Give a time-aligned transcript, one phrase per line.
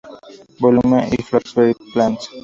[0.61, 1.29] Volume X.
[1.51, 2.25] Flowering Plants.